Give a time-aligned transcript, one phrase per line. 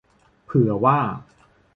[0.45, 0.99] เผื่อว่า